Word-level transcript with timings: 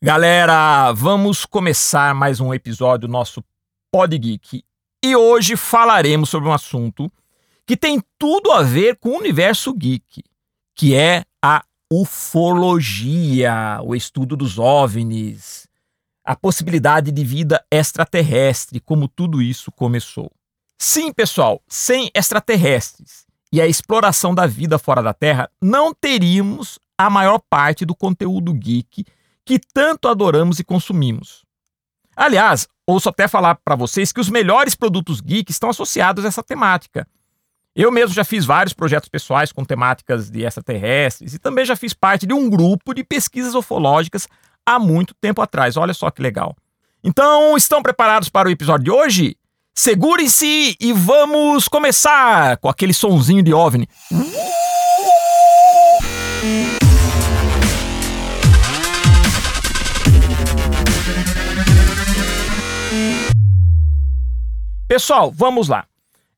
Galera, 0.00 0.92
vamos 0.92 1.46
começar 1.46 2.14
mais 2.14 2.38
um 2.38 2.52
episódio 2.52 3.08
do 3.08 3.12
nosso 3.12 3.42
Pod 3.90 4.16
Geek. 4.18 4.62
E 5.02 5.16
hoje 5.16 5.56
falaremos 5.56 6.28
sobre 6.28 6.50
um 6.50 6.52
assunto 6.52 7.10
que 7.66 7.78
tem 7.78 8.02
tudo 8.18 8.52
a 8.52 8.62
ver 8.62 8.96
com 8.96 9.08
o 9.08 9.16
universo 9.16 9.72
geek, 9.72 10.22
que 10.74 10.94
é 10.94 11.24
a 11.42 11.64
ufologia, 11.90 13.80
o 13.82 13.94
estudo 13.94 14.36
dos 14.36 14.58
OVNIs, 14.58 15.66
a 16.22 16.36
possibilidade 16.36 17.10
de 17.10 17.24
vida 17.24 17.64
extraterrestre, 17.70 18.80
como 18.80 19.08
tudo 19.08 19.40
isso 19.40 19.72
começou. 19.72 20.30
Sim, 20.78 21.10
pessoal, 21.10 21.62
sem 21.66 22.10
extraterrestres 22.14 23.24
e 23.50 23.62
a 23.62 23.66
exploração 23.66 24.34
da 24.34 24.46
vida 24.46 24.78
fora 24.78 25.02
da 25.02 25.14
Terra, 25.14 25.50
não 25.60 25.94
teríamos 25.94 26.78
a 26.98 27.08
maior 27.08 27.40
parte 27.48 27.86
do 27.86 27.94
conteúdo 27.94 28.52
geek 28.52 29.06
que 29.46 29.60
tanto 29.72 30.08
adoramos 30.08 30.58
e 30.58 30.64
consumimos. 30.64 31.44
Aliás, 32.16 32.66
ouço 32.84 33.08
até 33.08 33.28
falar 33.28 33.54
para 33.54 33.76
vocês 33.76 34.10
que 34.10 34.20
os 34.20 34.28
melhores 34.28 34.74
produtos 34.74 35.20
geek 35.20 35.50
estão 35.52 35.70
associados 35.70 36.24
a 36.24 36.28
essa 36.28 36.42
temática. 36.42 37.06
Eu 37.74 37.92
mesmo 37.92 38.14
já 38.14 38.24
fiz 38.24 38.44
vários 38.44 38.72
projetos 38.72 39.08
pessoais 39.08 39.52
com 39.52 39.64
temáticas 39.64 40.30
de 40.30 40.42
extraterrestres 40.42 41.34
e 41.34 41.38
também 41.38 41.64
já 41.64 41.76
fiz 41.76 41.94
parte 41.94 42.26
de 42.26 42.32
um 42.34 42.50
grupo 42.50 42.92
de 42.92 43.04
pesquisas 43.04 43.54
ufológicas 43.54 44.26
há 44.64 44.78
muito 44.78 45.14
tempo 45.14 45.40
atrás. 45.40 45.76
Olha 45.76 45.94
só 45.94 46.10
que 46.10 46.22
legal. 46.22 46.56
Então, 47.04 47.56
estão 47.56 47.82
preparados 47.82 48.28
para 48.28 48.48
o 48.48 48.50
episódio 48.50 48.84
de 48.84 48.90
hoje? 48.90 49.36
Segurem-se 49.74 50.74
e 50.80 50.92
vamos 50.92 51.68
começar 51.68 52.56
com 52.56 52.68
aquele 52.68 52.94
sonzinho 52.94 53.42
de 53.42 53.52
OVNI. 53.52 53.86
Pessoal, 64.96 65.30
vamos 65.30 65.68
lá. 65.68 65.84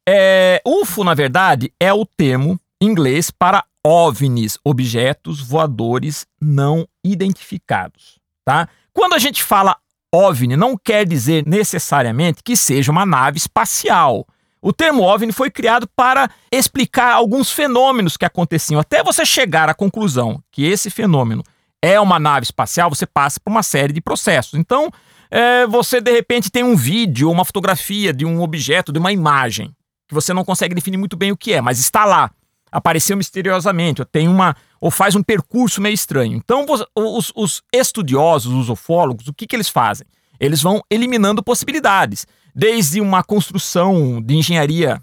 É, 0.05 0.61
UFO, 0.67 1.05
na 1.05 1.15
verdade, 1.15 1.73
é 1.79 1.93
o 1.93 2.05
termo 2.05 2.59
inglês 2.83 3.31
para 3.31 3.65
OVNIs, 3.87 4.59
objetos 4.65 5.41
voadores 5.41 6.27
não 6.43 6.85
identificados, 7.05 8.19
tá? 8.45 8.69
Quando 8.93 9.15
a 9.15 9.19
gente 9.19 9.45
fala 9.45 9.77
OVNI, 10.13 10.57
não 10.57 10.77
quer 10.77 11.07
dizer 11.07 11.47
necessariamente 11.47 12.43
que 12.43 12.57
seja 12.57 12.91
uma 12.91 13.07
nave 13.07 13.39
espacial. 13.39 14.27
O 14.61 14.73
termo 14.73 15.05
OVNI 15.05 15.31
foi 15.31 15.53
criado 15.53 15.89
para 15.95 16.29
explicar 16.51 17.15
alguns 17.15 17.53
fenômenos 17.53 18.17
que 18.17 18.25
aconteciam. 18.25 18.81
Até 18.81 19.05
você 19.05 19.25
chegar 19.25 19.69
à 19.69 19.75
conclusão 19.75 20.43
que 20.51 20.65
esse 20.67 20.91
fenômeno 20.91 21.45
é 21.83 22.01
uma 22.01 22.19
nave 22.19 22.45
espacial, 22.45 22.91
você 22.91 23.07
passa 23.07 23.39
por 23.41 23.51
uma 23.51 23.63
série 23.63 23.93
de 23.93 24.01
processos. 24.01 24.55
Então, 24.55 24.91
é, 25.31 25.67
você 25.67 26.01
de 26.01 26.11
repente 26.11 26.51
tem 26.51 26.63
um 26.63 26.77
vídeo, 26.77 27.31
uma 27.31 27.45
fotografia 27.45 28.13
de 28.13 28.25
um 28.25 28.43
objeto, 28.43 28.93
de 28.93 28.99
uma 28.99 29.13
imagem, 29.13 29.75
que 30.09 30.15
você 30.15 30.33
não 30.33 30.45
consegue 30.45 30.75
definir 30.75 30.97
muito 30.97 31.17
bem 31.17 31.31
o 31.33 31.37
que 31.37 31.53
é, 31.53 31.61
mas 31.61 31.79
está 31.79 32.05
lá. 32.05 32.31
Apareceu 32.71 33.17
misteriosamente, 33.17 34.03
ou 34.03 34.07
tem 34.07 34.29
uma. 34.29 34.55
ou 34.79 34.91
faz 34.91 35.15
um 35.15 35.23
percurso 35.23 35.81
meio 35.81 35.95
estranho. 35.95 36.37
Então, 36.37 36.67
os, 36.95 37.33
os 37.35 37.63
estudiosos, 37.73 38.53
os 38.53 38.69
ufólogos, 38.69 39.27
o 39.27 39.33
que, 39.33 39.47
que 39.47 39.57
eles 39.57 39.71
fazem? 39.71 40.07
Eles 40.39 40.61
vão 40.61 40.83
eliminando 40.91 41.43
possibilidades. 41.43 42.27
Desde 42.55 43.01
uma 43.01 43.23
construção 43.23 44.21
de 44.21 44.35
engenharia 44.35 45.01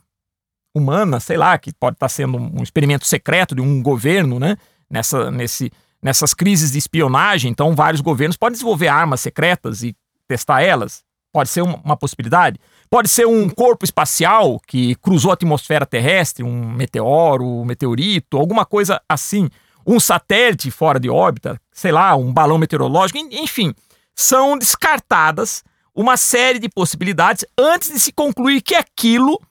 humana, 0.76 1.20
sei 1.20 1.38
lá, 1.38 1.58
que 1.58 1.74
pode 1.74 1.96
estar 1.96 2.10
sendo 2.10 2.38
um 2.38 2.62
experimento 2.62 3.08
secreto 3.08 3.56
de 3.56 3.62
um 3.62 3.82
governo, 3.82 4.40
né? 4.40 4.58
Nessa, 4.88 5.32
nesse, 5.32 5.72
nessas 6.06 6.36
crises 6.36 6.74
de 6.74 6.78
espionagem, 6.78 7.50
então 7.50 7.74
vários 7.74 8.00
governos 8.00 8.38
podem 8.38 8.54
desenvolver 8.54 8.88
armas 8.88 9.22
secretas 9.22 9.82
e 9.82 9.96
testar 10.28 10.62
elas? 10.62 11.04
Pode 11.34 11.50
ser 11.50 11.64
uma 11.64 11.98
possibilidade. 11.98 12.60
Pode 12.92 13.10
ser 13.10 13.26
um 13.26 13.50
corpo 13.50 13.84
espacial 13.84 14.60
que 14.68 14.94
cruzou 14.98 15.32
a 15.32 15.34
atmosfera 15.34 15.84
terrestre, 15.84 16.44
um 16.44 16.70
meteoro, 16.70 17.44
um 17.44 17.66
meteorito, 17.66 18.38
alguma 18.38 18.68
coisa 18.68 19.02
assim. 19.10 19.50
Um 19.84 20.00
satélite 20.00 20.70
fora 20.70 21.00
de 21.00 21.10
órbita, 21.10 21.60
sei 21.72 21.92
lá, 21.92 22.16
um 22.16 22.32
balão 22.32 22.60
meteorológico, 22.60 23.18
enfim. 23.32 23.74
São 24.14 24.60
descartadas 24.60 25.64
uma 25.94 26.18
série 26.18 26.60
de 26.60 26.70
possibilidades 26.70 27.44
antes 27.58 27.92
de 27.92 28.00
se 28.00 28.12
concluir 28.12 28.62
que 28.62 28.76
aquilo 28.76 29.42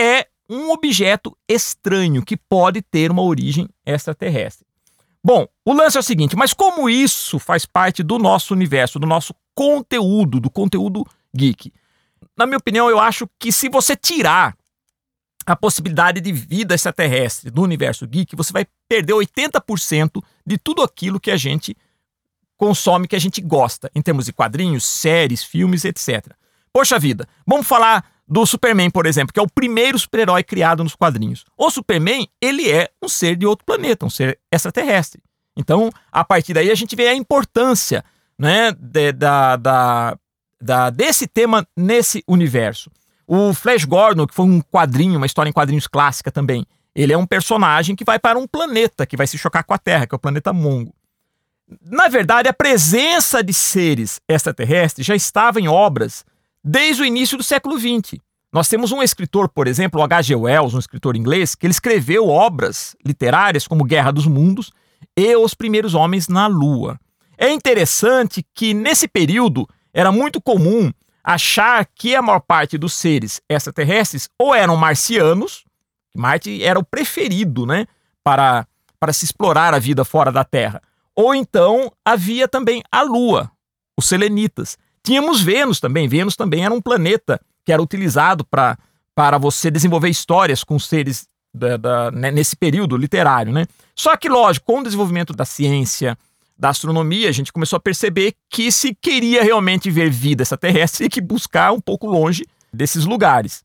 é 0.00 0.28
um 0.48 0.70
objeto 0.70 1.36
estranho 1.48 2.24
que 2.24 2.36
pode 2.36 2.80
ter 2.80 3.10
uma 3.10 3.22
origem 3.22 3.68
extraterrestre. 3.84 4.65
Bom, 5.26 5.48
o 5.64 5.72
lance 5.72 5.96
é 5.96 6.00
o 6.00 6.04
seguinte, 6.04 6.36
mas 6.36 6.54
como 6.54 6.88
isso 6.88 7.40
faz 7.40 7.66
parte 7.66 8.00
do 8.04 8.16
nosso 8.16 8.54
universo, 8.54 8.96
do 8.96 9.08
nosso 9.08 9.34
conteúdo, 9.56 10.38
do 10.38 10.48
conteúdo 10.48 11.04
geek? 11.34 11.72
Na 12.36 12.46
minha 12.46 12.58
opinião, 12.58 12.88
eu 12.88 13.00
acho 13.00 13.28
que 13.36 13.50
se 13.50 13.68
você 13.68 13.96
tirar 13.96 14.56
a 15.44 15.56
possibilidade 15.56 16.20
de 16.20 16.30
vida 16.30 16.76
extraterrestre 16.76 17.50
do 17.50 17.60
universo 17.60 18.06
geek, 18.06 18.36
você 18.36 18.52
vai 18.52 18.68
perder 18.88 19.14
80% 19.14 20.22
de 20.46 20.58
tudo 20.58 20.80
aquilo 20.80 21.18
que 21.18 21.32
a 21.32 21.36
gente 21.36 21.76
consome, 22.56 23.08
que 23.08 23.16
a 23.16 23.20
gente 23.20 23.40
gosta, 23.40 23.90
em 23.96 24.02
termos 24.02 24.26
de 24.26 24.32
quadrinhos, 24.32 24.84
séries, 24.84 25.42
filmes, 25.42 25.84
etc. 25.84 26.24
Poxa 26.72 27.00
vida, 27.00 27.28
vamos 27.44 27.66
falar 27.66 28.08
do 28.28 28.44
Superman, 28.44 28.90
por 28.90 29.06
exemplo, 29.06 29.32
que 29.32 29.38
é 29.38 29.42
o 29.42 29.48
primeiro 29.48 29.98
super-herói 29.98 30.42
criado 30.42 30.82
nos 30.82 30.96
quadrinhos. 30.96 31.44
O 31.56 31.70
Superman, 31.70 32.28
ele 32.40 32.70
é 32.70 32.90
um 33.02 33.08
ser 33.08 33.36
de 33.36 33.46
outro 33.46 33.64
planeta, 33.64 34.04
um 34.04 34.10
ser 34.10 34.38
extraterrestre. 34.50 35.22
Então, 35.56 35.90
a 36.10 36.24
partir 36.24 36.52
daí, 36.52 36.70
a 36.70 36.74
gente 36.74 36.96
vê 36.96 37.08
a 37.08 37.14
importância 37.14 38.04
né, 38.38 38.72
de, 38.72 39.12
da, 39.12 39.56
da, 39.56 40.18
da, 40.60 40.90
desse 40.90 41.26
tema 41.26 41.66
nesse 41.76 42.22
universo. 42.26 42.90
O 43.26 43.54
Flash 43.54 43.84
Gordon, 43.84 44.26
que 44.26 44.34
foi 44.34 44.44
um 44.44 44.60
quadrinho, 44.60 45.16
uma 45.16 45.26
história 45.26 45.48
em 45.48 45.52
quadrinhos 45.52 45.86
clássica 45.86 46.30
também, 46.30 46.66
ele 46.94 47.12
é 47.12 47.18
um 47.18 47.26
personagem 47.26 47.94
que 47.94 48.04
vai 48.04 48.18
para 48.18 48.38
um 48.38 48.46
planeta 48.46 49.06
que 49.06 49.16
vai 49.16 49.26
se 49.26 49.38
chocar 49.38 49.64
com 49.64 49.74
a 49.74 49.78
Terra, 49.78 50.06
que 50.06 50.14
é 50.14 50.16
o 50.16 50.20
planeta 50.20 50.52
Mongo. 50.52 50.94
Na 51.82 52.08
verdade, 52.08 52.48
a 52.48 52.52
presença 52.52 53.42
de 53.42 53.52
seres 53.52 54.20
extraterrestres 54.28 55.06
já 55.06 55.14
estava 55.14 55.60
em 55.60 55.68
obras 55.68 56.24
desde 56.66 57.02
o 57.02 57.06
início 57.06 57.38
do 57.38 57.44
século 57.44 57.78
XX. 57.78 58.20
Nós 58.52 58.68
temos 58.68 58.90
um 58.90 59.00
escritor, 59.00 59.48
por 59.48 59.68
exemplo, 59.68 60.02
H.G. 60.02 60.34
Wells, 60.34 60.74
um 60.74 60.80
escritor 60.80 61.14
inglês, 61.14 61.54
que 61.54 61.64
ele 61.64 61.72
escreveu 61.72 62.28
obras 62.28 62.96
literárias 63.06 63.68
como 63.68 63.84
Guerra 63.84 64.10
dos 64.10 64.26
Mundos 64.26 64.72
e 65.16 65.36
Os 65.36 65.54
Primeiros 65.54 65.94
Homens 65.94 66.26
na 66.26 66.48
Lua. 66.48 66.98
É 67.38 67.52
interessante 67.52 68.44
que 68.52 68.74
nesse 68.74 69.06
período 69.06 69.68
era 69.94 70.10
muito 70.10 70.40
comum 70.40 70.90
achar 71.22 71.86
que 71.94 72.16
a 72.16 72.22
maior 72.22 72.40
parte 72.40 72.76
dos 72.76 72.94
seres 72.94 73.40
extraterrestres 73.48 74.28
ou 74.38 74.54
eram 74.54 74.76
marcianos, 74.76 75.64
Marte 76.16 76.64
era 76.64 76.78
o 76.78 76.84
preferido, 76.84 77.66
né, 77.66 77.86
para, 78.24 78.66
para 78.98 79.12
se 79.12 79.24
explorar 79.24 79.74
a 79.74 79.78
vida 79.78 80.04
fora 80.04 80.32
da 80.32 80.44
Terra, 80.44 80.82
ou 81.14 81.34
então 81.34 81.92
havia 82.04 82.48
também 82.48 82.82
a 82.90 83.02
Lua, 83.02 83.50
os 83.96 84.06
selenitas, 84.06 84.78
Tínhamos 85.06 85.40
Vênus 85.40 85.78
também. 85.78 86.08
Vênus 86.08 86.34
também 86.34 86.64
era 86.64 86.74
um 86.74 86.82
planeta 86.82 87.40
que 87.64 87.72
era 87.72 87.80
utilizado 87.80 88.44
para 88.44 88.76
para 89.14 89.38
você 89.38 89.70
desenvolver 89.70 90.10
histórias 90.10 90.62
com 90.62 90.78
seres 90.78 91.26
da, 91.54 91.78
da, 91.78 92.10
né, 92.10 92.30
nesse 92.30 92.54
período 92.54 92.98
literário, 92.98 93.50
né? 93.50 93.64
Só 93.94 94.14
que, 94.14 94.28
lógico, 94.28 94.66
com 94.66 94.80
o 94.80 94.82
desenvolvimento 94.82 95.32
da 95.32 95.46
ciência, 95.46 96.18
da 96.58 96.68
astronomia, 96.68 97.30
a 97.30 97.32
gente 97.32 97.50
começou 97.50 97.78
a 97.78 97.80
perceber 97.80 98.34
que 98.50 98.70
se 98.70 98.94
queria 98.94 99.42
realmente 99.42 99.90
ver 99.90 100.10
vida 100.10 100.42
extraterrestre, 100.42 100.98
tinha 100.98 101.08
que 101.08 101.22
buscar 101.22 101.72
um 101.72 101.80
pouco 101.80 102.06
longe 102.06 102.44
desses 102.70 103.06
lugares. 103.06 103.64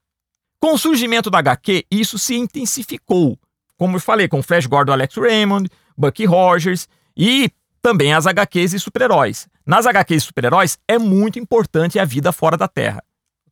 Com 0.57 0.75
o 0.75 0.77
surgimento 0.77 1.29
da 1.29 1.39
HQ, 1.39 1.85
isso 1.91 2.17
se 2.17 2.35
intensificou. 2.35 3.37
Como 3.77 3.97
eu 3.97 3.99
falei, 3.99 4.29
com 4.29 4.41
Flash 4.41 4.67
Gordon, 4.67 4.93
Alex 4.93 5.15
Raymond, 5.15 5.69
Bucky 5.97 6.23
Rogers 6.23 6.87
e 7.17 7.51
também 7.81 8.13
as 8.13 8.25
HQs 8.25 8.73
e 8.73 8.79
super-heróis. 8.79 9.49
Nas 9.65 9.85
HQs 9.85 10.23
super-heróis 10.23 10.77
é 10.87 10.97
muito 10.97 11.39
importante 11.39 11.99
a 11.99 12.05
vida 12.05 12.31
fora 12.31 12.57
da 12.57 12.67
Terra. 12.67 13.03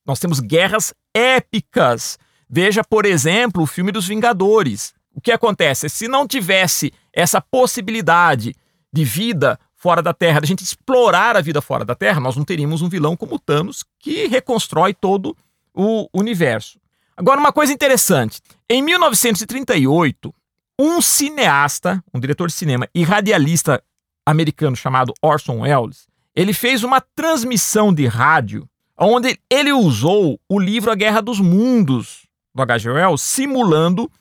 Nós 0.06 0.20
temos 0.20 0.40
guerras 0.40 0.94
épicas. 1.14 2.18
Veja, 2.50 2.84
por 2.84 3.06
exemplo, 3.06 3.64
o 3.64 3.68
filme 3.68 3.92
dos 3.92 4.08
Vingadores. 4.08 4.94
O 5.14 5.22
que 5.22 5.32
acontece? 5.32 5.90
Se 5.90 6.08
não 6.08 6.28
tivesse 6.28 6.92
essa 7.14 7.40
possibilidade 7.40 8.56
de 8.92 9.04
vida 9.04 9.60
fora 9.76 10.02
da 10.02 10.14
Terra, 10.14 10.40
de 10.40 10.46
a 10.46 10.48
gente 10.48 10.64
explorar 10.64 11.38
a 11.38 11.42
vida 11.42 11.62
fora 11.62 11.86
da 11.86 11.96
Terra, 11.96 12.20
nós 12.20 12.36
não 12.36 12.44
teríamos 12.44 12.82
um 12.82 12.90
vilão 12.90 13.16
como 13.16 13.40
Thanos 13.40 13.84
que 14.00 14.28
reconstrói 14.28 14.94
todo 14.94 15.36
o 15.74 16.10
universo. 16.14 16.80
Agora, 17.16 17.40
uma 17.40 17.54
coisa 17.54 17.72
interessante: 17.72 18.42
em 18.70 18.82
1938, 18.82 20.34
um 20.80 21.02
cineasta, 21.02 22.04
um 22.14 22.20
diretor 22.20 22.48
de 22.48 22.54
cinema 22.54 22.88
e 22.96 23.04
radialista 23.04 23.84
americano 24.26 24.76
chamado 24.76 25.14
Orson 25.22 25.62
Welles, 25.62 26.08
ele 26.36 26.54
fez 26.54 26.84
uma 26.84 27.02
transmissão 27.02 27.94
de 27.94 28.08
rádio 28.08 28.68
onde 28.98 29.40
ele 29.50 29.72
usou 29.72 30.40
o 30.48 30.60
livro 30.60 30.92
A 30.92 30.96
Guerra 30.96 31.22
dos 31.22 31.40
Mundos 31.40 32.28
do 32.54 32.62
H.G. 32.62 32.90
Wells 32.90 33.22
simulando 33.22 34.12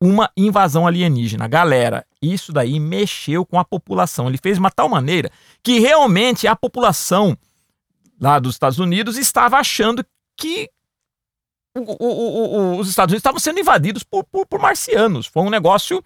uma 0.00 0.30
invasão 0.36 0.86
alienígena. 0.86 1.46
Galera, 1.46 2.04
isso 2.20 2.52
daí 2.52 2.78
mexeu 2.80 3.46
com 3.46 3.58
a 3.58 3.64
população. 3.64 4.28
Ele 4.28 4.38
fez 4.38 4.56
de 4.56 4.60
uma 4.60 4.70
tal 4.70 4.88
maneira 4.88 5.30
que 5.62 5.78
realmente 5.78 6.46
a 6.46 6.56
população 6.56 7.36
lá 8.20 8.38
dos 8.38 8.54
Estados 8.54 8.78
Unidos 8.78 9.16
estava 9.16 9.56
achando 9.56 10.04
que 10.36 10.68
o, 11.76 11.80
o, 11.80 12.76
o, 12.76 12.78
os 12.78 12.88
Estados 12.88 13.12
Unidos 13.12 13.20
estavam 13.20 13.40
sendo 13.40 13.60
invadidos 13.60 14.02
por, 14.02 14.24
por, 14.24 14.46
por 14.46 14.60
marcianos. 14.60 15.26
Foi 15.26 15.42
um 15.42 15.50
negócio 15.50 16.02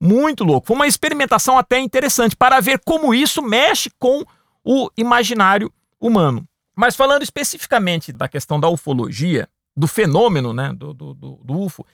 muito 0.00 0.44
louco. 0.44 0.66
Foi 0.66 0.76
uma 0.76 0.86
experimentação 0.86 1.58
até 1.58 1.78
interessante 1.78 2.36
para 2.36 2.60
ver 2.60 2.80
como 2.84 3.14
isso 3.14 3.42
mexe 3.42 3.90
com 3.98 4.24
o 4.64 4.90
imaginário 4.96 5.72
humano. 6.00 6.46
Mas 6.74 6.94
falando 6.94 7.22
especificamente 7.22 8.12
da 8.12 8.28
questão 8.28 8.60
da 8.60 8.68
ufologia, 8.68 9.48
do 9.76 9.86
fenômeno 9.86 10.52
né, 10.52 10.72
do, 10.72 10.94
do, 10.94 11.14
do, 11.14 11.60
UFO, 11.60 11.86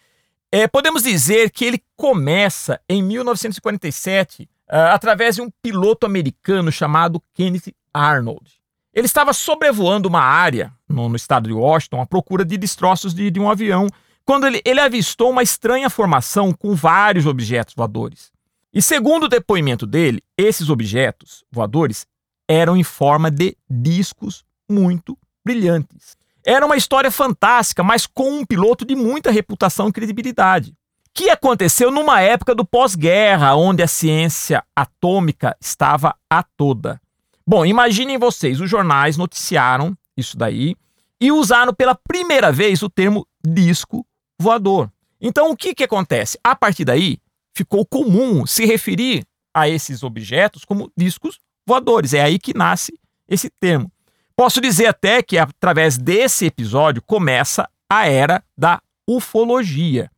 é, 0.50 0.69
podemos 0.69 1.02
dizer 1.02 1.50
que 1.50 1.64
ele 1.64 1.82
começa 1.96 2.81
em 2.88 3.02
1947 3.02 4.43
uh, 4.43 4.46
ah, 4.69 4.94
através 4.94 5.37
de 5.37 5.43
um 5.43 5.50
piloto 5.62 6.06
americano 6.06 6.70
chamado 6.70 7.22
Kenneth 7.34 7.75
Arnold. 7.93 8.60
Ele 8.94 9.06
estava 9.06 9.32
sobrevoando 9.32 10.08
uma 10.08 10.20
área 10.20 10.72
no, 10.88 11.08
no 11.08 11.16
estado 11.16 11.49
de 11.49 11.54
Washington 11.54 12.02
à 12.02 12.06
procura 12.06 12.44
de 12.44 12.56
destroços 12.56 13.14
de, 13.14 13.31
de 13.31 13.40
um 13.40 13.50
avião 13.50 13.87
quando 14.25 14.47
ele, 14.47 14.61
ele 14.65 14.81
avistou 14.81 15.31
uma 15.31 15.43
estranha 15.43 15.91
formação 15.91 16.53
com 16.53 16.75
vários 16.75 17.27
objetos 17.27 17.75
voadores. 17.75 18.31
E 18.73 18.81
segundo 18.81 19.25
o 19.25 19.29
depoimento 19.29 19.87
dele, 19.87 20.23
esses 20.37 20.71
objetos 20.71 21.45
voadores 21.51 22.07
eram 22.49 22.77
em 22.77 22.83
forma 22.83 23.31
de 23.31 23.57
discos 23.69 24.45
muito 24.69 25.17
brilhantes. 25.45 26.17
Era 26.45 26.67
uma 26.67 26.77
história 26.77 27.11
fantástica, 27.11 27.83
mas 27.83 28.07
com 28.07 28.39
um 28.39 28.45
piloto 28.45 28.85
de 28.85 28.97
muita 28.97 29.31
reputação 29.31 29.89
e 29.89 29.93
credibilidade. 29.93 30.75
Que 31.15 31.29
aconteceu 31.29 31.91
numa 31.91 32.21
época 32.21 32.55
do 32.55 32.65
pós-guerra, 32.65 33.55
onde 33.55 33.83
a 33.83 33.87
ciência 33.87 34.65
atômica 34.75 35.57
estava 35.61 36.17
a 36.29 36.43
toda. 36.43 37.01
Bom, 37.47 37.67
imaginem 37.67 38.19
vocês, 38.19 38.61
os 38.61 38.71
jornais 38.71 39.17
noticiaram 39.17 39.97
isso 40.17 40.37
daí 40.37 40.75
e 41.21 41.31
usaram 41.31 41.75
pela 41.75 41.95
primeira 41.95 42.51
vez 42.51 42.83
o 42.83 42.91
termo 42.91 43.27
disco 43.47 44.07
voador. 44.43 44.91
Então, 45.21 45.50
o 45.50 45.56
que, 45.56 45.75
que 45.75 45.85
acontece? 45.85 46.39
A 46.43 46.55
partir 46.55 46.85
daí, 46.85 47.19
ficou 47.55 47.87
comum 47.87 48.44
se 48.47 48.67
referir 48.67 49.25
a 49.55 49.69
esses 49.69 50.03
objetos 50.03 50.65
como 50.65 50.91
discos 50.97 51.39
voadores. 51.67 52.12
É 52.12 52.23
aí 52.23 52.39
que 52.39 52.56
nasce 52.56 52.93
esse 53.29 53.49
termo. 53.49 53.91
Posso 54.37 54.61
dizer 54.61 54.87
até 54.87 55.23
que 55.23 55.39
através 55.39 55.97
desse 55.97 56.47
episódio 56.47 57.03
começa 57.03 57.69
a 57.89 58.06
era 58.06 58.43
da 58.56 58.83
ufologia. 59.06 60.11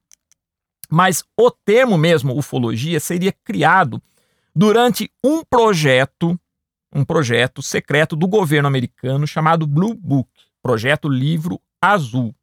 Mas 0.88 1.25
o 1.37 1.50
termo 1.50 1.99
mesmo 1.99 2.38
ufologia 2.38 3.00
seria 3.00 3.32
criado 3.44 4.00
durante 4.55 5.11
um 5.23 5.43
projeto, 5.44 6.38
um 6.94 7.05
projeto 7.05 7.61
secreto 7.61 8.15
do 8.15 8.29
governo 8.29 8.69
americano 8.69 9.27
chamado 9.27 9.67
Blue 9.67 9.94
Book, 9.94 10.31
projeto 10.62 11.09
Livro 11.09 11.61
Azul. 11.81 12.35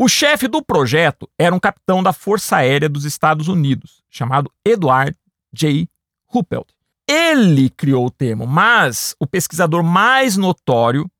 O 0.00 0.08
chefe 0.08 0.46
do 0.46 0.62
projeto 0.62 1.28
era 1.36 1.52
um 1.52 1.58
capitão 1.58 2.04
da 2.04 2.12
Força 2.12 2.58
Aérea 2.58 2.88
dos 2.88 3.04
Estados 3.04 3.48
Unidos, 3.48 4.04
chamado 4.08 4.48
Edward 4.64 5.18
J. 5.52 5.88
Ruppelt. 6.28 6.68
Ele 7.04 7.68
criou 7.68 8.06
o 8.06 8.10
termo, 8.10 8.46
mas 8.46 9.16
o 9.18 9.26
pesquisador 9.26 9.82
mais 9.82 10.36
notório 10.36 11.10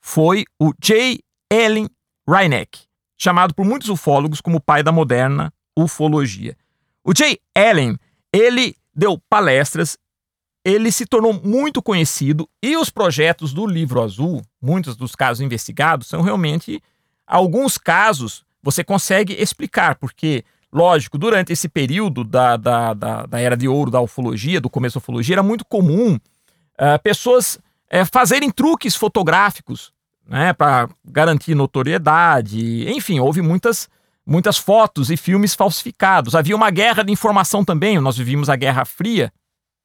foi 0.00 0.44
o 0.60 0.72
J. 0.82 1.22
Allen 1.52 1.88
Hynek, 2.28 2.80
chamado 3.16 3.54
por 3.54 3.64
muitos 3.64 3.88
ufólogos 3.90 4.40
como 4.40 4.56
o 4.56 4.60
pai 4.60 4.82
da 4.82 4.90
moderna 4.90 5.54
ufologia. 5.78 6.56
O 7.04 7.14
J. 7.14 7.40
Allen, 7.54 7.96
ele 8.32 8.74
deu 8.92 9.22
palestras, 9.30 9.96
ele 10.64 10.90
se 10.90 11.06
tornou 11.06 11.32
muito 11.32 11.80
conhecido 11.80 12.50
e 12.60 12.76
os 12.76 12.90
projetos 12.90 13.52
do 13.52 13.64
Livro 13.68 14.02
Azul, 14.02 14.42
muitos 14.60 14.96
dos 14.96 15.14
casos 15.14 15.40
investigados, 15.40 16.08
são 16.08 16.22
realmente 16.22 16.82
Alguns 17.26 17.76
casos 17.76 18.44
você 18.62 18.84
consegue 18.84 19.32
explicar, 19.34 19.96
porque, 19.96 20.44
lógico, 20.72 21.18
durante 21.18 21.52
esse 21.52 21.68
período 21.68 22.22
da, 22.24 22.56
da, 22.56 22.94
da, 22.94 23.26
da 23.26 23.40
era 23.40 23.56
de 23.56 23.68
ouro 23.68 23.90
da 23.90 24.00
ufologia, 24.00 24.60
do 24.60 24.70
começo 24.70 24.94
da 24.94 24.98
ufologia, 24.98 25.36
era 25.36 25.42
muito 25.42 25.64
comum 25.64 26.14
uh, 26.14 27.02
pessoas 27.02 27.56
uh, 27.92 28.06
fazerem 28.12 28.50
truques 28.50 28.94
fotográficos 28.94 29.92
né, 30.28 30.52
para 30.52 30.88
garantir 31.04 31.54
notoriedade. 31.54 32.88
Enfim, 32.90 33.20
houve 33.20 33.40
muitas, 33.40 33.88
muitas 34.26 34.58
fotos 34.58 35.10
e 35.10 35.16
filmes 35.16 35.54
falsificados. 35.54 36.34
Havia 36.34 36.56
uma 36.56 36.70
guerra 36.70 37.02
de 37.02 37.12
informação 37.12 37.64
também. 37.64 38.00
Nós 38.00 38.16
vivíamos 38.16 38.48
a 38.48 38.56
Guerra 38.56 38.84
Fria, 38.84 39.32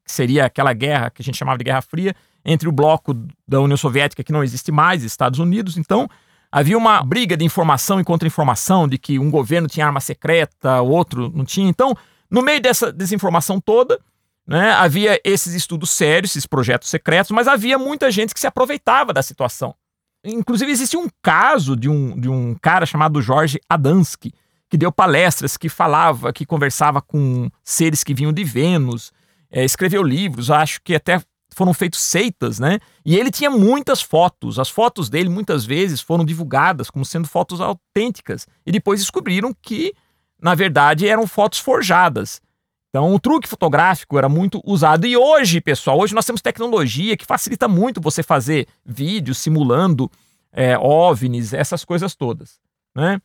que 0.04 0.12
seria 0.12 0.46
aquela 0.46 0.74
guerra 0.74 1.10
que 1.10 1.22
a 1.22 1.26
gente 1.26 1.38
chamava 1.38 1.58
de 1.58 1.64
Guerra 1.64 1.82
Fria, 1.82 2.16
entre 2.44 2.68
o 2.68 2.72
bloco 2.72 3.16
da 3.48 3.62
União 3.62 3.78
Soviética, 3.78 4.24
que 4.24 4.32
não 4.32 4.44
existe 4.44 4.72
mais, 4.72 5.04
Estados 5.04 5.40
Unidos. 5.40 5.78
Então, 5.78 6.10
Havia 6.52 6.78
uma 6.78 7.02
briga 7.02 7.38
de 7.38 7.46
informação 7.46 8.00
e 8.00 8.04
contra-informação, 8.04 8.88
de 8.88 8.98
que 8.98 9.18
um 9.18 9.32
governo 9.32 9.68
tinha 9.68 9.86
arma 9.86 10.02
secreta, 10.02 10.82
o 10.82 10.90
outro 10.90 11.32
não 11.34 11.46
tinha. 11.46 11.70
Então, 11.70 11.96
no 12.30 12.42
meio 12.42 12.62
dessa 12.62 12.92
desinformação 12.92 13.60
toda, 13.62 14.00
né, 14.46 14.72
havia 14.72 15.20
esses 15.24 15.54
estudos 15.54 15.92
sérios, 15.92 16.32
esses 16.32 16.46
projetos 16.46 16.90
secretos, 16.90 17.32
mas 17.32 17.48
havia 17.48 17.78
muita 17.78 18.12
gente 18.12 18.34
que 18.34 18.40
se 18.40 18.48
aproveitava 18.48 19.14
da 19.14 19.24
situação. 19.24 19.74
Inclusive, 20.24 20.72
existe 20.72 20.98
um 20.98 21.08
caso 21.22 21.76
de 21.76 21.90
um, 21.90 22.20
de 22.20 22.28
um 22.30 22.56
cara 22.62 22.86
chamado 22.86 23.22
Jorge 23.22 23.60
Adansky, 23.70 24.34
que 24.70 24.78
deu 24.78 24.92
palestras, 24.92 25.58
que 25.58 25.70
falava, 25.70 26.32
que 26.32 26.46
conversava 26.46 27.02
com 27.02 27.50
seres 27.64 28.04
que 28.04 28.14
vinham 28.14 28.32
de 28.32 28.44
Vênus, 28.44 29.12
é, 29.52 29.66
escreveu 29.66 30.04
livros, 30.04 30.50
acho 30.52 30.82
que 30.82 30.96
até 30.96 31.22
foram 31.54 31.74
feitos 31.74 32.00
seitas, 32.00 32.60
né? 32.60 32.80
E 33.06 33.18
ele 33.18 33.30
tinha 33.30 33.50
muitas 33.50 34.02
fotos. 34.02 34.58
As 34.58 34.70
fotos 34.70 35.10
dele 35.10 35.30
muitas 35.30 35.66
vezes 35.66 36.02
foram 36.02 36.24
divulgadas 36.24 36.90
como 36.90 37.06
sendo 37.06 37.28
fotos 37.28 37.60
autênticas. 37.60 38.48
E 38.66 38.72
depois 38.72 39.00
descobriram 39.00 39.54
que, 39.62 39.94
na 40.42 40.56
verdade, 40.56 41.08
eram 41.08 41.28
fotos 41.28 41.60
forjadas. 41.60 42.42
Então, 42.90 43.14
o 43.14 43.20
truque 43.20 43.48
fotográfico 43.48 44.18
era 44.18 44.28
muito 44.28 44.62
usado. 44.66 45.06
E 45.06 45.16
hoje, 45.16 45.62
pessoal, 45.62 46.00
hoje 46.00 46.14
nós 46.14 46.26
temos 46.26 46.42
tecnologia 46.42 47.16
que 47.16 47.26
facilita 47.26 47.68
muito 47.68 48.02
você 48.02 48.22
fazer 48.22 48.68
vídeos 48.86 49.38
simulando 49.38 50.12
é, 50.52 50.78
OVNIs, 50.78 51.54
essas 51.54 51.86
coisas 51.86 52.16
todas, 52.16 52.60
né? 52.96 53.22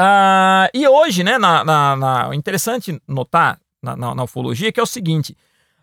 Ah, 0.00 0.70
e 0.72 0.86
hoje, 0.86 1.24
né, 1.24 1.38
na, 1.38 1.64
na, 1.64 1.96
na 1.96 2.34
interessante 2.34 3.00
notar 3.08 3.58
na, 3.82 3.96
na, 3.96 4.14
na 4.14 4.24
ufologia 4.24 4.70
que 4.70 4.78
é 4.78 4.82
o 4.82 4.86
seguinte: 4.86 5.36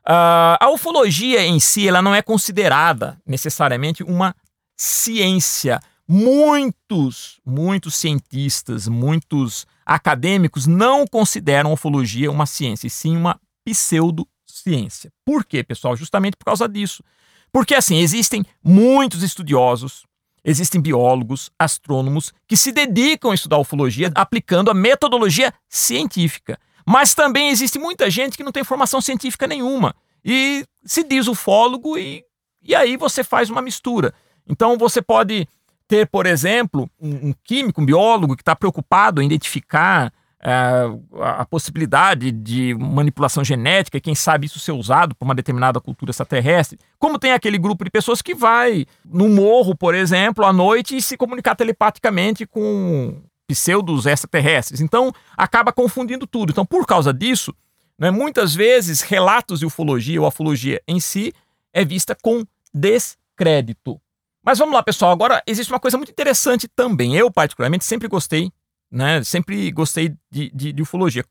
Uh, 0.08 0.56
a 0.60 0.70
ufologia 0.70 1.44
em 1.44 1.60
si 1.60 1.88
ela 1.88 2.00
não 2.00 2.14
é 2.14 2.22
considerada 2.22 3.20
necessariamente 3.26 4.04
uma 4.04 4.36
ciência. 4.78 5.80
Muitos, 6.08 7.40
muitos 7.44 7.96
cientistas, 7.96 8.88
muitos 8.88 9.66
acadêmicos 9.84 10.68
não 10.68 11.08
consideram 11.08 11.72
a 11.72 11.74
ufologia 11.74 12.30
uma 12.30 12.46
ciência, 12.46 12.86
e 12.86 12.92
sim 12.92 13.18
uma 13.18 13.40
pseudociência. 13.66 15.12
Por 15.26 15.44
quê, 15.44 15.64
pessoal? 15.64 15.96
Justamente 15.96 16.38
por 16.38 16.46
causa 16.46 16.70
disso. 16.70 17.04
Porque, 17.52 17.74
assim, 17.74 17.98
existem 17.98 18.46
muitos 18.64 19.24
estudiosos, 19.24 20.06
existem 20.44 20.80
biólogos, 20.80 21.50
astrônomos 21.58 22.32
que 22.48 22.56
se 22.56 22.72
dedicam 22.72 23.32
a 23.32 23.36
estudar 23.36 23.58
ufologia 23.58 24.12
aplicando 24.14 24.70
a 24.70 24.74
metodologia 24.74 25.52
científica. 25.68 26.60
Mas 26.86 27.16
também 27.16 27.50
existe 27.50 27.80
muita 27.80 28.10
gente 28.10 28.38
que 28.38 28.44
não 28.44 28.52
tem 28.52 28.64
formação 28.64 29.02
científica 29.02 29.48
nenhuma 29.48 29.96
e 30.24 30.66
se 30.84 31.04
diz 31.04 31.28
ufólogo 31.28 31.98
e, 31.98 32.24
e 32.62 32.76
aí 32.76 32.96
você 32.98 33.24
faz 33.24 33.50
uma 33.50 33.62
mistura. 33.62 34.14
Então 34.48 34.78
você 34.78 35.02
pode 35.02 35.48
ter, 35.88 36.08
por 36.08 36.26
exemplo, 36.26 36.90
um, 37.00 37.30
um 37.30 37.34
químico, 37.44 37.82
um 37.82 37.86
biólogo 37.86 38.36
que 38.36 38.42
está 38.42 38.56
preocupado 38.56 39.22
em 39.22 39.26
identificar 39.26 40.12
uh, 40.42 41.22
a 41.22 41.46
possibilidade 41.46 42.32
de 42.32 42.76
manipulação 42.76 43.44
genética, 43.44 44.00
quem 44.00 44.16
sabe 44.16 44.46
isso 44.46 44.60
ser 44.60 44.72
usado 44.72 45.16
por 45.16 45.26
uma 45.26 45.36
determinada 45.36 45.80
cultura 45.80 46.12
extraterrestre. 46.12 46.80
Como 47.00 47.20
tem 47.20 47.32
aquele 47.32 47.58
grupo 47.58 47.84
de 47.84 47.90
pessoas 47.90 48.22
que 48.22 48.34
vai 48.34 48.86
no 49.04 49.30
morro, 49.30 49.76
por 49.76 49.94
exemplo, 49.96 50.46
à 50.46 50.54
noite 50.54 50.96
e 50.96 51.02
se 51.02 51.18
comunicar 51.18 51.56
telepaticamente 51.56 52.46
com 52.46 53.22
pseudos 53.48 54.06
extraterrestres. 54.06 54.82
Então, 54.82 55.12
acaba 55.38 55.72
confundindo 55.72 56.26
tudo. 56.26 56.52
Então, 56.52 56.66
por 56.66 56.86
causa 56.86 57.14
disso, 57.14 57.54
né, 57.98 58.12
muitas 58.12 58.54
vezes 58.54 59.02
relatos 59.02 59.60
de 59.60 59.66
ufologia 59.66 60.22
ou 60.22 60.28
ufologia 60.28 60.82
em 60.88 61.00
si 61.00 61.34
é 61.74 61.84
vista 61.84 62.16
com 62.22 62.46
descrédito. 62.74 64.00
Mas 64.44 64.60
vamos 64.60 64.76
lá, 64.76 64.84
pessoal. 64.84 65.12
Agora, 65.12 65.42
existe 65.48 65.72
uma 65.72 65.80
coisa 65.80 65.98
muito 65.98 66.12
interessante 66.12 66.68
também. 66.68 67.16
Eu, 67.16 67.32
particularmente, 67.32 67.84
sempre 67.84 68.08
gostei, 68.08 68.52
né? 68.92 69.24
Sempre 69.24 69.72
gostei 69.72 70.16
de, 70.30 70.52
de, 70.54 70.72
de 70.72 70.82
ufologia. 70.82 71.26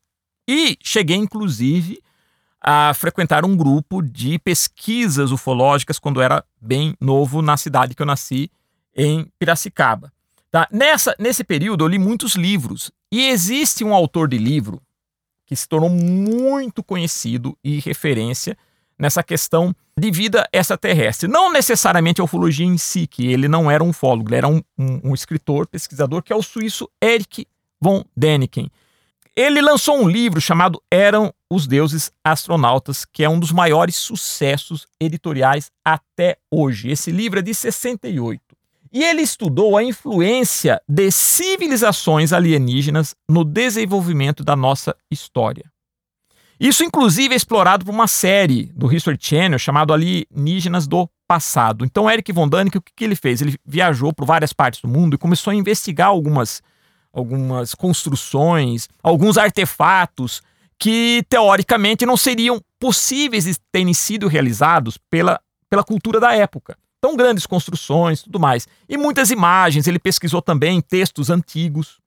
E 0.49 0.77
cheguei, 0.83 1.17
inclusive, 1.17 2.03
a 2.61 2.93
frequentar 2.95 3.45
um 3.45 3.57
grupo 3.57 4.03
de 4.03 4.39
pesquisas 4.39 5.31
ufológicas 5.31 5.99
quando 5.99 6.21
era 6.21 6.45
bem 6.61 6.97
novo 7.01 7.41
na 7.41 7.57
cidade 7.57 7.95
que 7.95 8.03
eu 8.03 8.07
nasci, 8.07 8.51
em 8.97 9.31
Piracicaba. 9.39 10.13
Tá? 10.55 10.69
Nessa, 10.71 11.17
nesse 11.19 11.43
período 11.43 11.83
eu 11.83 11.89
li 11.89 11.99
muitos 11.99 12.37
livros 12.37 12.93
e 13.11 13.27
existe 13.29 13.83
um 13.83 13.93
autor 13.93 14.29
de 14.29 14.39
livro 14.39 14.81
que 15.45 15.57
se 15.57 15.69
tornou 15.69 15.91
muito 15.91 16.81
conhecido 16.81 17.59
e 17.65 17.81
referência 17.81 18.57
nessa 18.97 19.21
questão 19.21 19.75
de 19.99 20.13
vida 20.13 20.49
extraterrestre. 20.53 21.29
Não 21.29 21.53
necessariamente 21.53 22.21
a 22.21 22.25
ufologia 22.25 22.65
em 22.65 22.79
si, 22.79 23.09
que 23.09 23.27
ele 23.27 23.49
não 23.49 23.69
era 23.69 23.83
um 23.83 23.89
ufólogo, 23.89 24.29
ele 24.29 24.37
era 24.37 24.47
um, 24.47 24.63
um, 24.79 25.11
um 25.11 25.13
escritor, 25.13 25.67
pesquisador, 25.67 26.23
que 26.23 26.33
é 26.33 26.37
o 26.37 26.43
suíço 26.43 26.89
Eric 27.03 27.49
von 27.81 28.05
Däniken. 28.17 28.71
Ele 29.35 29.61
lançou 29.61 30.01
um 30.01 30.09
livro 30.09 30.41
chamado 30.41 30.81
Eram 30.89 31.35
os 31.51 31.67
Deuses 31.67 32.13
Astronautas, 32.23 33.05
que 33.05 33.25
é 33.25 33.29
um 33.29 33.41
dos 33.41 33.51
maiores 33.51 33.97
sucessos 33.97 34.87
editoriais 35.01 35.73
até 35.85 36.39
hoje. 36.49 36.91
Esse 36.91 37.11
livro 37.11 37.41
é 37.41 37.43
de 37.43 37.53
68. 37.53 38.44
E 38.95 39.03
ele 39.03 39.23
estudou 39.23 39.77
a 39.77 39.83
influência 39.83 40.81
de 40.89 41.11
civilizações 41.11 42.33
alienígenas 42.33 43.17
no 43.29 43.43
desenvolvimento 43.43 44.45
da 44.45 44.55
nossa 44.55 44.95
história. 45.11 45.65
Isso, 46.61 46.85
inclusive, 46.85 47.35
é 47.35 47.37
explorado 47.37 47.85
por 47.85 47.91
uma 47.91 48.07
série 48.07 48.67
do 48.67 48.95
History 48.95 49.19
Channel 49.21 49.59
chamado 49.59 49.93
Alienígenas 49.93 50.87
do 50.87 51.11
Passado. 51.27 51.85
Então, 51.85 52.09
Eric 52.09 52.31
Von 52.33 52.49
Däniken, 52.49 52.79
o 52.79 52.83
que, 52.83 52.93
que 52.95 53.03
ele 53.03 53.17
fez? 53.17 53.43
Ele 53.43 53.59
viajou 53.67 54.13
por 54.13 54.25
várias 54.25 54.53
partes 54.53 54.81
do 54.81 54.87
mundo 54.87 55.15
e 55.15 55.19
começou 55.19 55.51
a 55.51 55.57
investigar 55.57 56.07
algumas, 56.07 56.63
algumas 57.13 57.75
construções, 57.75 58.89
alguns 59.03 59.37
artefatos 59.37 60.41
que, 60.79 61.25
teoricamente, 61.29 62.07
não 62.07 62.17
seriam 62.17 62.61
possíveis 62.79 63.45
de 63.45 63.57
terem 63.73 63.93
sido 63.93 64.29
realizados 64.29 64.97
pela, 65.11 65.41
pela 65.69 65.83
cultura 65.83 66.21
da 66.21 66.33
época. 66.33 66.77
Então, 67.05 67.17
grandes 67.17 67.45
construções, 67.45 68.23
tudo 68.23 68.41
mais. 68.41 68.67
E 68.89 68.97
muitas 68.97 69.31
imagens, 69.31 69.87
ele 69.87 69.99
pesquisou 69.99 70.41
também 70.41 70.81
textos 70.81 71.29
antigos, 71.29 71.99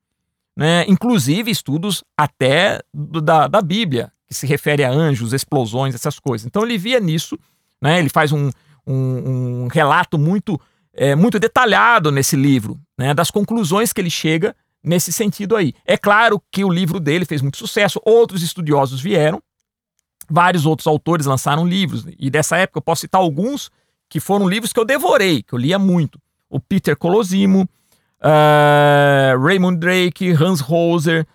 né? 0.56 0.86
inclusive 0.88 1.52
estudos 1.52 2.04
até 2.18 2.82
da, 2.92 3.48
da 3.48 3.62
Bíblia, 3.62 4.12
que 4.28 4.34
se 4.34 4.48
refere 4.48 4.84
a 4.84 4.90
anjos, 4.90 5.34
explosões, 5.34 5.94
essas 5.94 6.20
coisas. 6.20 6.48
Então 6.48 6.64
ele 6.64 6.80
via 6.80 7.00
nisso, 7.00 7.38
né? 7.80 8.00
Ele 8.00 8.10
faz 8.10 8.32
um, 8.32 8.50
um, 8.88 9.66
um 9.66 9.68
relato 9.68 10.18
muito, 10.18 10.60
é, 10.92 11.14
muito 11.14 11.38
detalhado 11.38 12.12
nesse 12.12 12.36
livro, 12.36 12.80
né? 12.98 13.14
Das 13.14 13.30
conclusões 13.30 13.94
que 13.94 14.02
ele 14.02 14.10
chega 14.10 14.56
nesse 14.84 15.14
sentido 15.14 15.56
aí. 15.56 15.76
É 15.86 15.96
claro 15.96 16.42
que 16.52 16.66
o 16.66 16.72
livro 16.72 17.00
dele 17.00 17.24
fez 17.24 17.44
muito 17.44 17.60
sucesso, 17.60 18.02
outros 18.04 18.42
estudiosos 18.42 19.00
vieram, 19.00 19.44
vários 20.28 20.66
outros 20.66 20.88
autores 20.88 21.28
lançaram 21.28 21.68
livros, 21.68 22.04
e 22.18 22.32
dessa 22.32 22.58
época 22.58 22.80
eu 22.80 22.82
posso 22.82 23.02
citar 23.02 23.22
alguns 23.22 23.70
que 24.10 24.20
foram 24.20 24.48
livros 24.48 24.72
que 24.72 24.80
eu 24.80 24.86
devorei, 24.86 25.44
que 25.44 25.54
eu 25.54 25.60
lia 25.60 25.78
muito. 25.78 26.20
O 26.50 26.60
Peter 26.60 26.96
Colosimo, 26.96 27.68
uh, 28.22 29.40
Raymond 29.44 29.78
Drake, 29.80 30.32
Hans 30.32 30.62
Hoser, 30.62 31.26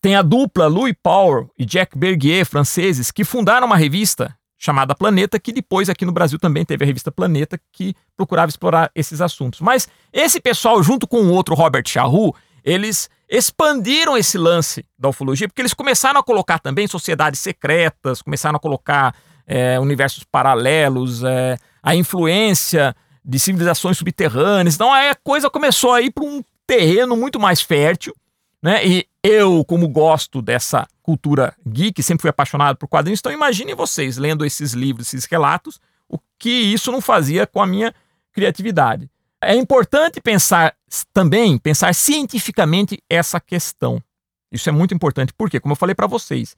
tem 0.00 0.14
a 0.14 0.22
dupla 0.22 0.66
Louis 0.66 0.94
Power 1.02 1.46
e 1.58 1.64
Jack 1.64 1.96
Bergier, 1.96 2.44
franceses, 2.44 3.10
que 3.10 3.24
fundaram 3.24 3.66
uma 3.66 3.76
revista 3.76 4.36
chamada 4.58 4.94
Planeta, 4.94 5.38
que 5.38 5.52
depois 5.52 5.88
aqui 5.88 6.04
no 6.04 6.12
Brasil 6.12 6.38
também 6.38 6.64
teve 6.64 6.84
a 6.84 6.86
revista 6.86 7.12
Planeta, 7.12 7.60
que 7.72 7.94
procurava 8.16 8.48
explorar 8.48 8.90
esses 8.94 9.20
assuntos. 9.20 9.60
Mas 9.60 9.88
esse 10.12 10.40
pessoal, 10.40 10.82
junto 10.82 11.06
com 11.06 11.22
o 11.22 11.32
outro 11.32 11.54
Robert 11.54 11.84
Charroux, 11.86 12.34
eles 12.64 13.08
expandiram 13.28 14.16
esse 14.16 14.38
lance 14.38 14.84
da 14.98 15.08
ufologia, 15.08 15.48
porque 15.48 15.60
eles 15.60 15.74
começaram 15.74 16.20
a 16.20 16.22
colocar 16.22 16.58
também 16.58 16.86
sociedades 16.86 17.40
secretas, 17.40 18.22
começaram 18.22 18.56
a 18.56 18.60
colocar 18.60 19.14
é, 19.46 19.78
universos 19.78 20.24
paralelos, 20.24 21.22
é, 21.22 21.56
a 21.86 21.94
influência 21.94 22.96
de 23.24 23.38
civilizações 23.38 23.96
subterrâneas. 23.96 24.74
Então 24.74 24.92
a 24.92 25.14
coisa 25.14 25.48
começou 25.48 25.92
a 25.92 26.02
ir 26.02 26.10
para 26.10 26.24
um 26.24 26.42
terreno 26.66 27.16
muito 27.16 27.38
mais 27.38 27.62
fértil, 27.62 28.12
né? 28.60 28.84
E 28.84 29.06
eu, 29.22 29.64
como 29.64 29.86
gosto 29.86 30.42
dessa 30.42 30.84
cultura 31.00 31.54
geek, 31.64 32.02
sempre 32.02 32.22
fui 32.22 32.30
apaixonado 32.30 32.76
por 32.76 32.88
quadrinhos, 32.88 33.20
então 33.20 33.30
imaginem 33.30 33.76
vocês 33.76 34.16
lendo 34.16 34.44
esses 34.44 34.72
livros, 34.72 35.06
esses 35.06 35.26
relatos, 35.26 35.80
o 36.08 36.18
que 36.36 36.50
isso 36.50 36.90
não 36.90 37.00
fazia 37.00 37.46
com 37.46 37.62
a 37.62 37.66
minha 37.66 37.94
criatividade. 38.32 39.08
É 39.40 39.54
importante 39.54 40.20
pensar 40.20 40.74
também, 41.14 41.56
pensar 41.56 41.94
cientificamente 41.94 43.00
essa 43.08 43.38
questão. 43.38 44.02
Isso 44.50 44.68
é 44.68 44.72
muito 44.72 44.92
importante, 44.92 45.32
porque, 45.32 45.60
como 45.60 45.72
eu 45.72 45.76
falei 45.76 45.94
para 45.94 46.08
vocês, 46.08 46.56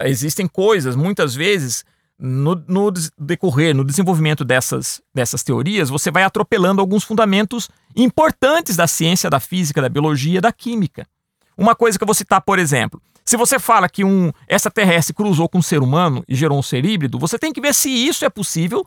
existem 0.00 0.46
coisas, 0.46 0.94
muitas 0.94 1.34
vezes, 1.34 1.84
no, 2.18 2.62
no, 2.66 2.92
decorrer, 3.18 3.74
no 3.74 3.84
desenvolvimento 3.84 4.44
dessas, 4.44 5.00
dessas 5.14 5.42
teorias, 5.42 5.88
você 5.88 6.10
vai 6.10 6.24
atropelando 6.24 6.80
alguns 6.80 7.04
fundamentos 7.04 7.70
importantes 7.94 8.76
da 8.76 8.86
ciência, 8.86 9.30
da 9.30 9.38
física, 9.38 9.80
da 9.80 9.88
biologia, 9.88 10.40
da 10.40 10.52
química. 10.52 11.06
Uma 11.56 11.74
coisa 11.74 11.98
que 11.98 12.02
eu 12.02 12.06
vou 12.06 12.14
citar, 12.14 12.40
por 12.40 12.58
exemplo, 12.58 13.00
se 13.24 13.36
você 13.36 13.58
fala 13.58 13.88
que 13.88 14.04
um 14.04 14.32
extraterrestre 14.48 15.14
cruzou 15.14 15.48
com 15.48 15.58
um 15.58 15.62
ser 15.62 15.82
humano 15.82 16.24
e 16.26 16.34
gerou 16.34 16.58
um 16.58 16.62
ser 16.62 16.84
híbrido, 16.84 17.18
você 17.18 17.38
tem 17.38 17.52
que 17.52 17.60
ver 17.60 17.74
se 17.74 17.90
isso 17.90 18.24
é 18.24 18.30
possível 18.30 18.84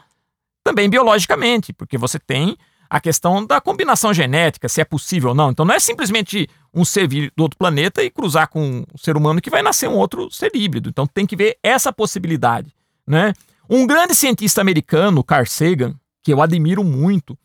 também 0.64 0.90
biologicamente, 0.90 1.72
porque 1.72 1.98
você 1.98 2.20
tem 2.20 2.58
a 2.90 3.00
questão 3.00 3.46
da 3.46 3.62
combinação 3.62 4.14
genética, 4.14 4.68
se 4.68 4.82
é 4.82 4.84
possível 4.84 5.30
ou 5.30 5.36
não. 5.36 5.52
Então 5.52 5.64
não 5.64 5.74
é 5.74 5.80
simplesmente 5.80 6.50
um 6.74 6.84
ser 6.84 7.08
vir 7.08 7.32
do 7.38 7.44
outro 7.44 7.58
planeta 7.58 8.04
e 8.04 8.10
cruzar 8.10 8.50
com 8.50 8.84
um 8.94 8.98
ser 8.98 9.16
humano 9.16 9.42
que 9.42 9.50
vai 9.50 9.62
nascer 9.62 9.88
um 9.88 9.96
outro 9.96 10.30
ser 10.30 10.52
híbrido. 10.54 10.90
Então 10.90 11.08
tem 11.08 11.26
que 11.26 11.36
ver 11.36 11.58
essa 11.64 11.94
possibilidade, 11.94 12.74
né? 13.12 13.34
Um 13.70 13.86
grande 13.86 14.16
cientista 14.16 14.62
americano, 14.62 15.24
Carl 15.24 15.46
Sagan, 15.46 15.94
que 16.24 16.32
eu 16.32 16.42
admiro 16.42 16.82
muito, 16.82 17.38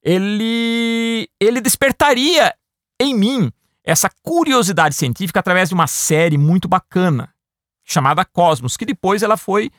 ele 0.00 1.28
ele 1.40 1.60
despertaria 1.60 2.54
em 3.00 3.14
mim 3.14 3.52
essa 3.82 4.08
curiosidade 4.22 4.94
científica 4.94 5.40
através 5.40 5.68
de 5.68 5.74
uma 5.74 5.88
série 5.88 6.38
muito 6.38 6.68
bacana 6.68 7.30
chamada 7.84 8.24
Cosmos, 8.24 8.76
que 8.76 8.86
depois 8.86 9.22
ela 9.22 9.36
foi 9.36 9.72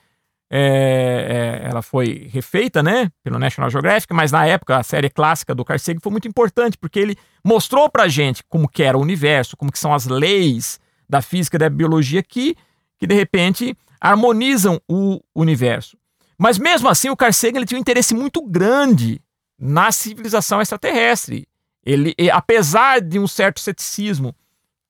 é, 0.51 1.62
é, 1.63 1.69
ela 1.69 1.81
foi 1.81 2.27
refeita, 2.34 2.81
né, 2.81 3.10
pelo 3.24 3.38
National 3.38 3.69
Geographic, 3.69 4.12
mas 4.13 4.31
na 4.31 4.46
época 4.46 4.77
a 4.77 4.84
série 4.84 5.10
clássica 5.10 5.55
do 5.55 5.63
Carl 5.63 5.79
Sagan 5.79 6.00
foi 6.01 6.12
muito 6.12 6.27
importante 6.27 6.77
porque 6.77 7.00
ele 7.00 7.15
mostrou 7.46 7.88
para 7.89 8.10
gente 8.10 8.43
como 8.50 8.67
que 8.67 8.84
era 8.84 8.98
o 8.98 9.01
universo, 9.01 9.55
como 9.55 9.72
que 9.72 9.79
são 9.79 9.93
as 9.93 10.05
leis 10.05 10.79
da 11.08 11.22
física 11.22 11.55
e 11.55 11.60
da 11.60 11.69
biologia 11.69 12.22
que, 12.22 12.58
que 12.98 13.08
de 13.08 13.15
repente 13.15 13.77
harmonizam 14.00 14.82
o 14.88 15.20
universo. 15.36 15.98
Mas 16.38 16.58
mesmo 16.58 16.88
assim 16.88 17.10
o 17.10 17.18
Carl 17.18 17.34
Sagan 17.34 17.58
ele 17.58 17.65
tinha 17.65 17.77
um 17.77 17.82
interesse 17.82 18.13
muito 18.13 18.41
grande 18.41 19.22
na 19.60 19.91
civilização 19.91 20.62
extraterrestre. 20.62 21.48
Ele, 21.86 22.15
apesar 22.32 23.01
de 23.01 23.20
um 23.20 23.27
certo 23.27 23.60
ceticismo 23.60 24.34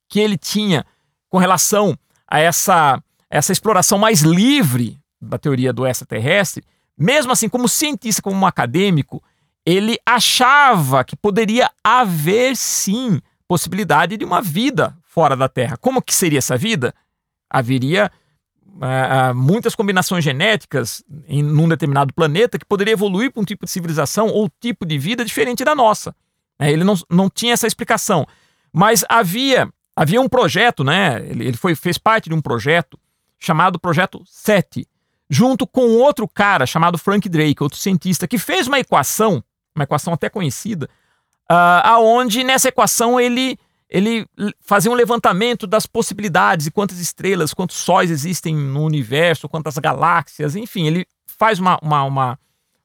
que 0.08 0.20
ele 0.20 0.36
tinha 0.36 0.84
com 1.28 1.38
relação 1.38 1.96
a 2.26 2.38
essa, 2.38 3.02
essa 3.28 3.52
exploração 3.52 3.98
mais 3.98 4.20
livre 4.20 4.98
da 5.20 5.38
teoria 5.38 5.72
do 5.72 5.86
extraterrestre, 5.86 6.64
mesmo 6.96 7.32
assim, 7.32 7.48
como 7.48 7.68
cientista, 7.68 8.22
como 8.22 8.36
um 8.36 8.46
acadêmico, 8.46 9.22
ele 9.64 9.98
achava 10.06 11.04
que 11.04 11.16
poderia 11.16 11.70
haver 11.82 12.56
sim 12.56 13.20
possibilidade 13.48 14.16
de 14.16 14.24
uma 14.24 14.40
vida 14.40 14.96
fora 15.02 15.36
da 15.36 15.48
Terra. 15.48 15.76
Como 15.76 16.02
que 16.02 16.14
seria 16.14 16.38
essa 16.38 16.56
vida? 16.56 16.94
Haveria 17.48 18.10
uh, 18.76 19.34
muitas 19.34 19.74
combinações 19.74 20.24
genéticas 20.24 21.02
em 21.26 21.42
num 21.42 21.68
determinado 21.68 22.12
planeta 22.14 22.58
que 22.58 22.64
poderia 22.64 22.92
evoluir 22.92 23.32
para 23.32 23.42
um 23.42 23.44
tipo 23.44 23.64
de 23.64 23.70
civilização 23.70 24.28
ou 24.28 24.50
tipo 24.60 24.86
de 24.86 24.98
vida 24.98 25.24
diferente 25.24 25.64
da 25.64 25.74
nossa. 25.74 26.14
É, 26.58 26.70
ele 26.70 26.84
não, 26.84 26.94
não 27.10 27.30
tinha 27.30 27.54
essa 27.54 27.66
explicação. 27.66 28.26
Mas 28.72 29.04
havia, 29.08 29.68
havia 29.96 30.20
um 30.20 30.28
projeto, 30.28 30.84
né? 30.84 31.24
Ele, 31.26 31.48
ele 31.48 31.56
foi, 31.56 31.74
fez 31.74 31.98
parte 31.98 32.28
de 32.28 32.34
um 32.34 32.40
projeto 32.40 32.98
chamado 33.38 33.78
Projeto 33.78 34.22
7, 34.26 34.86
junto 35.28 35.66
com 35.66 35.96
outro 35.96 36.28
cara 36.28 36.66
chamado 36.66 36.98
Frank 36.98 37.26
Drake, 37.28 37.62
outro 37.62 37.78
cientista, 37.78 38.28
que 38.28 38.36
fez 38.36 38.66
uma 38.66 38.78
equação, 38.78 39.42
uma 39.74 39.84
equação 39.84 40.12
até 40.12 40.28
conhecida, 40.28 40.88
uh, 41.50 41.80
aonde 41.84 42.44
nessa 42.44 42.68
equação 42.68 43.18
ele, 43.18 43.58
ele 43.90 44.24
fazia 44.60 44.90
um 44.90 44.94
levantamento 44.94 45.66
das 45.66 45.84
possibilidades 45.84 46.66
e 46.66 46.70
quantas 46.70 47.00
estrelas, 47.00 47.52
quantos 47.52 47.76
sóis 47.76 48.10
existem 48.10 48.54
no 48.54 48.84
universo, 48.84 49.48
quantas 49.48 49.76
galáxias, 49.78 50.54
enfim, 50.54 50.86
ele 50.86 51.06
faz 51.26 51.58
uma, 51.58 51.76
uma, 51.82 52.04
uma, 52.04 52.38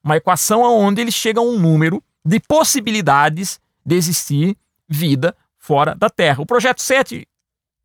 uma 0.03 0.17
equação 0.17 0.63
onde 0.63 1.01
ele 1.01 1.11
chega 1.11 1.39
a 1.39 1.43
um 1.43 1.59
número 1.59 2.03
de 2.25 2.39
possibilidades 2.39 3.59
de 3.85 3.95
existir 3.95 4.57
vida 4.89 5.35
fora 5.59 5.93
da 5.93 6.09
Terra. 6.09 6.41
O 6.41 6.45
projeto 6.45 6.81
7, 6.81 7.27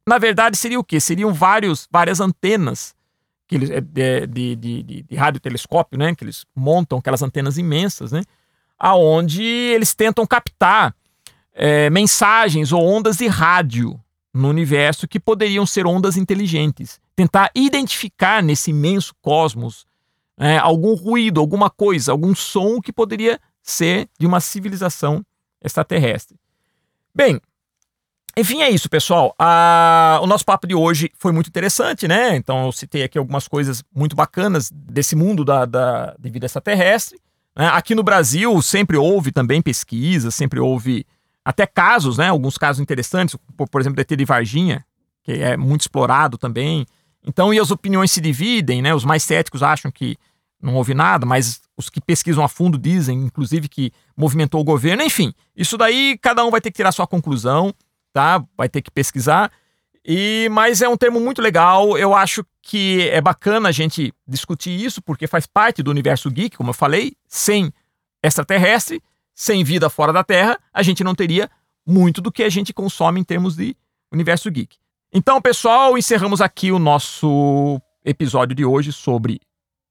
na 0.07 0.17
verdade, 0.17 0.57
seria 0.57 0.81
o 0.81 0.85
quê? 0.85 0.99
Seriam 0.99 1.35
vários, 1.35 1.87
várias 1.91 2.21
antenas 2.21 2.95
que 3.47 3.57
eles, 3.57 3.69
é, 3.69 3.81
de, 3.81 4.27
de, 4.27 4.57
de, 4.57 5.03
de 5.03 5.17
radiotelescópio, 5.17 5.99
né? 5.99 6.15
Que 6.15 6.25
eles 6.25 6.47
montam 6.55 6.99
aquelas 6.99 7.21
antenas 7.21 7.59
imensas, 7.59 8.13
né? 8.13 8.23
Aonde 8.79 9.43
eles 9.43 9.95
tentam 9.95 10.27
captar 10.27 10.95
é, 11.55 11.91
mensagens 11.91 12.73
ou 12.73 12.83
ondas 12.83 13.17
de 13.17 13.27
rádio 13.27 14.01
no 14.33 14.49
universo 14.49 15.09
que 15.09 15.19
poderiam 15.19 15.67
ser 15.67 15.87
ondas 15.87 16.17
inteligentes. 16.17 17.01
Tentar 17.17 17.51
identificar 17.55 18.43
nesse 18.43 18.71
imenso 18.71 19.15
cosmos 19.21 19.85
é, 20.39 20.57
algum 20.57 20.95
ruído, 20.95 21.41
alguma 21.41 21.69
coisa, 21.69 22.13
algum 22.13 22.35
som 22.35 22.81
que 22.81 22.93
poderia 22.93 23.39
ser 23.63 24.09
de 24.19 24.27
uma 24.27 24.41
civilização 24.41 25.25
extraterrestre. 25.63 26.37
Bem, 27.15 27.41
Enfim, 28.37 28.63
é 28.63 28.71
isso, 28.71 28.89
pessoal. 28.89 29.35
Ah, 29.39 30.21
o 30.23 30.27
nosso 30.27 30.45
papo 30.45 30.67
de 30.67 30.75
hoje 30.75 31.11
foi 31.19 31.33
muito 31.33 31.49
interessante, 31.49 32.07
né? 32.07 32.37
Então, 32.37 32.67
eu 32.67 32.73
citei 32.73 33.03
aqui 33.03 33.19
algumas 33.19 33.49
coisas 33.49 33.83
muito 33.95 34.15
bacanas 34.15 34.71
desse 34.73 35.17
mundo 35.17 35.45
da, 35.45 35.67
da 35.67 36.15
de 36.19 36.31
vida 36.31 36.47
extraterrestre. 36.47 37.21
Né? 37.57 37.67
Aqui 37.67 37.95
no 37.95 38.05
Brasil, 38.05 38.63
sempre 38.63 38.97
houve 38.97 39.33
também 39.33 39.61
pesquisas, 39.61 40.35
sempre 40.35 40.61
houve 40.61 41.05
até 41.51 41.67
casos, 41.67 42.19
né? 42.19 42.29
Alguns 42.29 42.57
casos 42.57 42.81
interessantes, 42.81 43.37
por, 43.57 43.81
exemplo, 43.81 44.01
ET 44.01 44.09
de 44.09 44.25
Varginha, 44.25 44.85
que 45.23 45.33
é 45.33 45.57
muito 45.57 45.83
explorado 45.83 46.39
também. 46.39 46.87
Então, 47.27 47.53
e 47.53 47.59
as 47.59 47.71
opiniões 47.71 48.13
se 48.13 48.21
dividem, 48.21 48.81
né? 48.81 48.95
Os 48.95 49.05
mais 49.05 49.23
céticos 49.25 49.63
acham 49.63 49.91
que 49.91 50.17
não 50.63 50.77
houve 50.77 50.95
nada, 50.95 51.27
mas 51.27 51.61
os 51.77 51.91
que 51.91 52.01
pesquisam 52.01 52.45
a 52.45 52.49
fundo 52.49 52.79
dizem, 52.79 53.19
inclusive, 53.19 53.69
que 53.69 53.93
movimentou 54.17 54.61
o 54.61 54.65
governo. 54.65 55.03
Enfim, 55.03 55.35
isso 55.57 55.77
daí 55.77 56.17
cada 56.23 56.45
um 56.45 56.51
vai 56.51 56.61
ter 56.61 56.71
que 56.71 56.77
tirar 56.77 56.93
sua 56.93 57.07
conclusão, 57.07 57.75
tá? 58.13 58.43
Vai 58.57 58.69
ter 58.69 58.81
que 58.81 58.91
pesquisar. 58.91 59.51
E 60.05 60.49
mas 60.53 60.81
é 60.81 60.89
um 60.89 60.97
termo 60.97 61.19
muito 61.19 61.43
legal. 61.43 61.99
Eu 61.99 62.15
acho 62.15 62.45
que 62.63 63.09
é 63.09 63.21
bacana 63.21 63.69
a 63.69 63.73
gente 63.73 64.15
discutir 64.27 64.71
isso 64.71 65.03
porque 65.03 65.27
faz 65.27 65.47
parte 65.47 65.83
do 65.83 65.91
universo 65.91 66.31
geek, 66.31 66.57
como 66.57 66.71
eu 66.71 66.75
falei. 66.75 67.15
Sem 67.27 67.73
extraterrestre, 68.23 69.03
sem 69.41 69.65
vida 69.65 69.89
fora 69.89 70.13
da 70.13 70.23
Terra, 70.23 70.61
a 70.71 70.83
gente 70.83 71.03
não 71.03 71.15
teria 71.15 71.51
muito 71.87 72.21
do 72.21 72.31
que 72.31 72.43
a 72.43 72.51
gente 72.51 72.75
consome 72.75 73.19
em 73.19 73.25
termos 73.25 73.57
de 73.57 73.75
universo 74.13 74.51
geek. 74.51 74.77
Então, 75.11 75.41
pessoal, 75.41 75.97
encerramos 75.97 76.43
aqui 76.43 76.71
o 76.71 76.79
nosso 76.79 77.81
episódio 78.05 78.55
de 78.55 78.67
hoje 78.67 78.93
sobre 78.93 79.41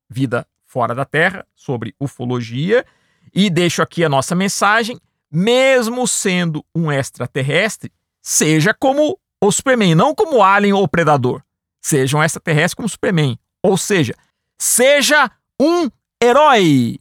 vida 0.08 0.46
fora 0.68 0.94
da 0.94 1.04
Terra, 1.04 1.48
sobre 1.56 1.96
ufologia, 2.00 2.86
e 3.34 3.50
deixo 3.50 3.82
aqui 3.82 4.06
a 4.06 4.10
nossa 4.10 4.36
mensagem: 4.36 5.00
mesmo 5.32 6.08
sendo 6.08 6.64
um 6.76 6.92
extraterrestre, 6.92 7.92
seja 8.22 8.72
como 8.72 9.18
o 9.42 9.52
Superman, 9.52 9.96
não 9.96 10.14
como 10.14 10.44
Alien 10.44 10.74
ou 10.74 10.88
Predador. 10.88 11.42
Seja 11.82 12.16
um 12.16 12.24
extraterrestre 12.24 12.76
como 12.76 12.88
Superman. 12.88 13.36
Ou 13.64 13.80
seja, 13.80 14.14
seja 14.60 15.32
um 15.60 15.90
herói. 16.22 17.00